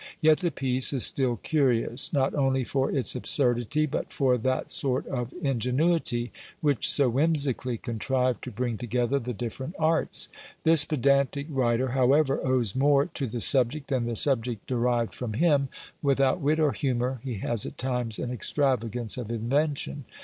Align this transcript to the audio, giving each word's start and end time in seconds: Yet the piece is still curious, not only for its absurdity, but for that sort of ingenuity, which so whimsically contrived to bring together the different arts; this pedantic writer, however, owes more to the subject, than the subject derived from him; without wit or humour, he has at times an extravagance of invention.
Yet 0.19 0.39
the 0.39 0.49
piece 0.49 0.93
is 0.93 1.03
still 1.05 1.35
curious, 1.43 2.11
not 2.11 2.33
only 2.33 2.63
for 2.63 2.89
its 2.91 3.15
absurdity, 3.15 3.85
but 3.85 4.11
for 4.11 4.35
that 4.35 4.71
sort 4.71 5.05
of 5.05 5.31
ingenuity, 5.43 6.31
which 6.59 6.89
so 6.89 7.07
whimsically 7.07 7.77
contrived 7.77 8.43
to 8.45 8.51
bring 8.51 8.79
together 8.79 9.19
the 9.19 9.31
different 9.31 9.75
arts; 9.77 10.27
this 10.63 10.85
pedantic 10.85 11.45
writer, 11.51 11.89
however, 11.89 12.43
owes 12.43 12.75
more 12.75 13.05
to 13.13 13.27
the 13.27 13.41
subject, 13.41 13.89
than 13.89 14.07
the 14.07 14.15
subject 14.15 14.65
derived 14.65 15.13
from 15.13 15.33
him; 15.33 15.69
without 16.01 16.41
wit 16.41 16.59
or 16.59 16.71
humour, 16.71 17.21
he 17.23 17.35
has 17.35 17.67
at 17.67 17.77
times 17.77 18.17
an 18.17 18.31
extravagance 18.31 19.19
of 19.19 19.29
invention. 19.31 20.05